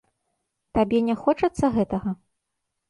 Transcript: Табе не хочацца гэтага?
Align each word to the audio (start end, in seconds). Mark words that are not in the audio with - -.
Табе 0.79 1.03
не 1.11 1.15
хочацца 1.23 1.65
гэтага? 1.81 2.17